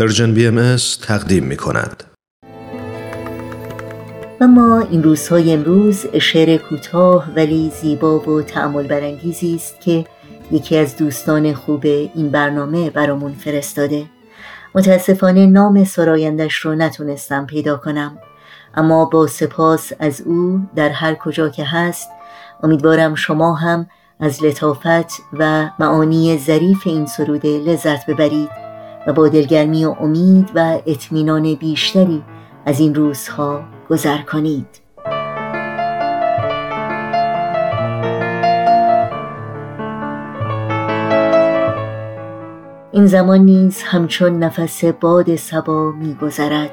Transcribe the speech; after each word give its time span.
Persian 0.00 0.34
BM 0.34 0.76
تقدیم 1.02 1.44
می 1.44 1.56
کند. 1.56 2.04
ما 4.40 4.86
این 4.90 5.02
روزهای 5.02 5.52
امروز 5.52 6.06
شعر 6.06 6.56
کوتاه 6.56 7.28
ولی 7.36 7.72
زیبا 7.80 8.18
و 8.18 8.42
تأمل 8.42 8.86
برانگیزی 8.86 9.54
است 9.54 9.80
که 9.80 10.04
یکی 10.52 10.76
از 10.76 10.96
دوستان 10.96 11.54
خوب 11.54 11.84
این 11.84 12.30
برنامه 12.30 12.90
برامون 12.90 13.32
فرستاده. 13.32 14.04
متاسفانه 14.74 15.46
نام 15.46 15.84
سرایندش 15.84 16.54
رو 16.54 16.74
نتونستم 16.74 17.46
پیدا 17.46 17.76
کنم. 17.76 18.18
اما 18.74 19.04
با 19.04 19.26
سپاس 19.26 19.92
از 19.98 20.20
او 20.20 20.60
در 20.76 20.88
هر 20.88 21.14
کجا 21.14 21.48
که 21.48 21.64
هست 21.64 22.08
امیدوارم 22.62 23.14
شما 23.14 23.54
هم 23.54 23.86
از 24.20 24.44
لطافت 24.44 25.22
و 25.32 25.70
معانی 25.78 26.38
ظریف 26.38 26.86
این 26.86 27.06
سروده 27.06 27.58
لذت 27.58 28.06
ببرید. 28.06 28.69
و 29.06 29.12
با 29.12 29.28
دلگرمی 29.28 29.84
و 29.84 29.90
امید 30.00 30.50
و 30.54 30.78
اطمینان 30.86 31.54
بیشتری 31.54 32.22
از 32.66 32.80
این 32.80 32.94
روزها 32.94 33.64
گذر 33.90 34.22
کنید. 34.22 34.80
این 42.92 43.06
زمان 43.06 43.40
نیز 43.40 43.82
همچون 43.82 44.38
نفس 44.38 44.84
باد 44.84 45.36
سبا 45.36 45.92
میگذرد. 45.92 46.70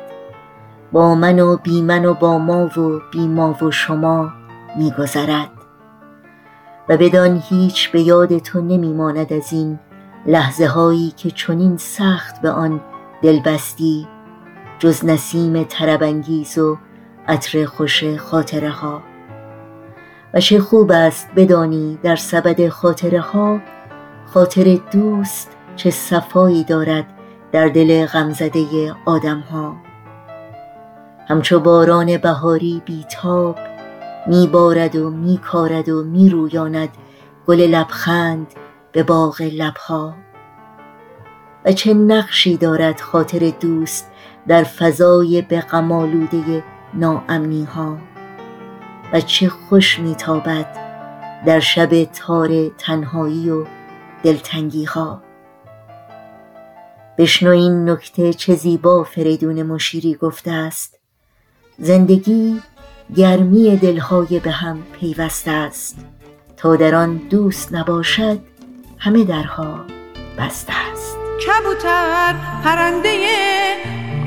با 0.92 1.16
من 1.16 1.40
و 1.40 1.58
بی 1.58 1.82
من 1.82 2.06
و 2.06 2.14
با 2.14 2.38
ما 2.38 2.66
و 2.66 3.02
بی 3.12 3.28
ما 3.28 3.58
و 3.62 3.72
شما 3.72 4.32
میگذرد. 4.78 5.50
و 6.90 6.98
بدان 6.98 7.44
هیچ 7.50 7.92
به 7.92 8.02
یاد 8.02 8.38
تو 8.38 8.62
نمیماند 8.62 9.34
از 9.34 9.54
این 9.54 9.80
لحظه 10.28 10.68
هایی 10.68 11.14
که 11.18 11.32
چنین 11.32 11.78
سخت 11.78 12.42
به 12.42 12.52
آن 12.52 12.82
دل 13.22 13.40
بستی 13.40 14.08
جز 14.80 15.06
نسیم 15.06 15.64
تربنگیز 15.64 16.58
و 16.58 16.78
عطر 17.28 17.66
خوش 17.66 18.04
خاطره 18.04 18.70
ها 18.70 19.02
و 20.34 20.40
چه 20.40 20.60
خوب 20.60 20.92
است 20.92 21.30
بدانی 21.36 22.00
در 22.04 22.16
سبد 22.16 22.70
خاطره 22.70 23.20
ها 23.20 23.60
خاطر 24.26 24.80
دوست 24.92 25.52
چه 25.76 25.90
صفایی 25.90 26.64
دارد 26.64 27.06
در 27.52 27.68
دل 27.68 28.06
غمزده 28.06 28.96
آدم 29.06 29.40
ها 29.40 29.76
همچو 31.28 31.60
باران 31.60 32.18
بهاری 32.18 32.82
بیتاب 32.86 33.60
میبارد 34.28 34.96
و 34.96 35.10
میکارد 35.10 35.90
و 35.90 36.04
میرویاند 36.04 36.90
گل 37.48 37.62
لبخند 37.62 38.48
به 38.92 39.04
باغ 39.04 39.42
لبها. 39.42 40.16
چه 41.74 41.94
نقشی 41.94 42.58
دارد 42.58 43.00
خاطر 43.00 43.54
دوست 43.60 44.12
در 44.48 44.64
فضای 44.64 45.42
به 45.42 45.62
غمالوده 45.62 46.64
ناامنی 46.94 47.64
ها 47.64 47.98
و 49.14 49.22
چه 49.22 49.50
خوش 49.50 50.00
میتابد 50.00 50.68
در 51.46 51.60
شب 51.60 52.04
تار 52.04 52.70
تنهایی 52.78 53.50
و 53.50 53.66
دلتنگی 54.24 54.86
ها 54.86 55.22
بشنو 57.18 57.50
این 57.50 57.90
نکته 57.90 58.34
چه 58.34 58.56
زیبا 58.56 59.04
فریدون 59.04 59.64
مشیری 59.64 60.16
گفته 60.16 60.52
است. 60.52 61.00
زندگی 61.80 62.62
گرمی 63.16 63.78
دلهای 63.78 64.40
به 64.40 64.52
هم 64.52 64.84
پیوسته 65.00 65.52
است. 65.52 65.98
تا 66.58 66.76
در 66.76 66.96
آن 66.96 67.18
دوست 67.18 67.74
نباشد 67.74 68.40
همه 68.98 69.24
درها 69.24 69.86
بسته 70.38 70.74
است. 70.92 70.97
کبوتر 71.46 72.36
پرنده 72.64 73.28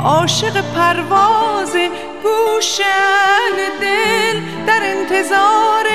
عاشق 0.05 0.61
پرواز 0.75 1.77
گوشن 2.23 3.57
دل 3.81 4.41
در 4.67 4.81
انتظار 4.83 5.87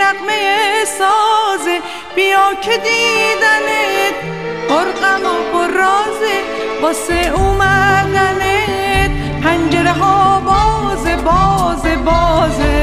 نقمه 0.00 0.84
ساز. 0.84 1.68
بیا 2.14 2.54
که 2.62 2.70
دیدنت 2.70 4.14
پرغم 4.68 5.26
و 5.26 5.52
پررازه 5.52 6.42
واسه 6.82 7.32
اومدنت. 7.36 9.10
پنجره 9.44 9.92
ها 9.92 10.40
باز 10.40 11.04
باز 11.24 12.04
بازه 12.04 12.81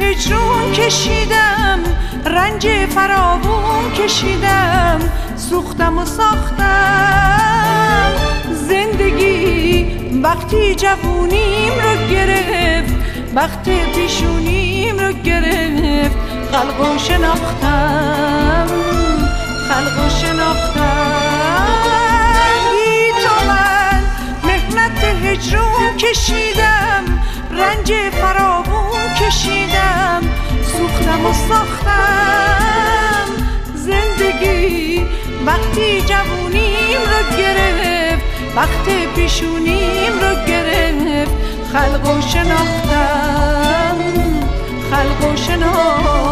هجرون 0.00 0.72
کشیدم 0.72 1.78
رنج 2.26 2.68
فراوون 2.94 3.92
کشیدم 3.92 5.00
سوختم 5.36 5.98
و 5.98 6.04
ساختم. 6.04 8.12
زندگی 8.52 9.86
وقتی 10.22 10.74
جوونیم 10.74 11.72
رو 11.72 12.10
گرفت 12.10 12.94
وقتی 13.34 13.80
پیشونیم 13.94 14.98
رو 14.98 15.12
گرفت 15.12 16.16
خلق 16.52 16.80
و 16.80 16.98
شناختم 16.98 18.66
خلق 19.68 20.06
و 20.06 20.08
شناختم. 20.08 21.66
بی 22.72 23.12
تو 23.22 23.46
من 23.48 24.02
مهنت 24.44 25.04
هجرون 25.04 25.96
کشیدم 25.98 27.04
رنج 27.50 27.92
فراوون 27.92 28.29
و 31.24 31.32
ساختم. 31.32 33.28
زندگی 33.74 35.06
وقتی 35.46 36.00
جوونیم 36.00 37.00
رو 37.00 37.36
گرفت 37.36 38.24
وقتی 38.56 39.06
پیشونیم 39.16 40.12
رو 40.20 40.46
گرفت. 40.46 41.32
خلق 41.72 42.16
و 42.16 42.20
شناختم 42.20 43.96
خلق 44.90 45.32
و 45.32 45.36
شناختم. 45.36 46.30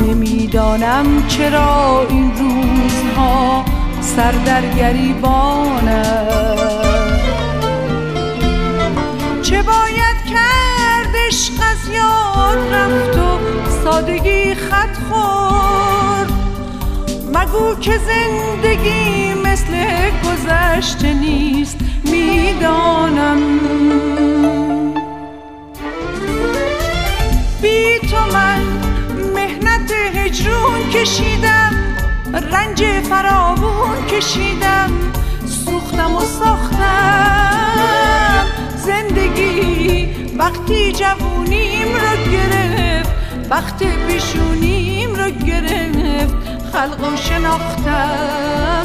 نمی‌دانم 0.00 1.26
چرا 1.28 2.06
این 2.08 2.32
روزها 2.36 3.64
سر 4.00 4.32
در 4.32 4.66
گریبانم 4.66 6.26
چه 9.42 9.62
باید 9.62 10.16
کرد 10.30 11.14
عشق 11.26 11.52
از 11.70 11.88
یاد 11.94 12.74
رفت 12.74 13.18
و 13.18 13.38
سادگی 13.84 14.54
خط 14.54 14.96
خورد؟ 15.10 16.32
مگو 17.34 17.74
که 17.80 17.98
زندگی 17.98 19.34
مثل 19.52 19.72
گذشته 20.24 21.14
نیست 21.14 21.76
می‌دانم. 22.04 23.40
بی 27.62 27.98
تو 28.10 28.16
من 28.32 28.62
مهنت 29.34 29.92
هجرون 30.14 30.90
کشیدم 30.94 31.72
رنج 32.52 32.84
فراوون 32.84 34.06
کشیدم 34.10 34.90
سوختم 35.64 36.16
و 36.16 36.20
ساختم. 36.20 37.76
زندگی 38.76 40.08
وقتی 40.38 40.92
جوونیم 40.92 41.88
رو 41.94 42.32
گرفت 42.32 43.10
وقتی 43.50 43.86
پیشونیم 44.08 45.14
رو 45.14 45.30
گرفت 45.30 46.34
خلق 46.72 47.12
و 47.12 47.16
شناختم. 47.16 48.81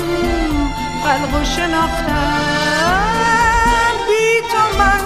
خلق 1.17 1.41
و 1.41 1.45
شناختم. 1.45 2.43
بی 4.07 4.41
تو 4.51 4.63
من 4.79 5.03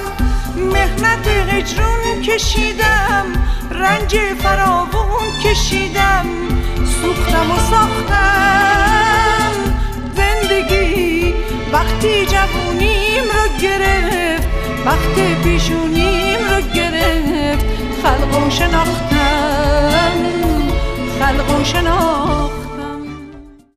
مهنت 0.72 1.28
هجرون 1.28 2.22
کشیدم. 2.22 3.26
رنج 3.72 4.18
فراوون 4.44 5.42
کشیدم. 5.44 6.26
سوختم 7.02 7.52
و 7.52 7.60
ساختم. 7.72 9.54
زندگی 10.16 11.34
وقتی 11.74 12.26
جوونیم 12.26 13.24
رو 13.24 13.58
گرفت. 13.62 14.48
وقتی 14.86 15.36
پیشونیم 15.44 16.40
رو 16.50 16.62
گرفت. 16.62 17.66
خلق 18.04 18.48
و 18.48 18.50
شناختم. 18.50 20.18
خلق 21.20 21.60
و 21.60 21.64
شناختم. 21.64 22.71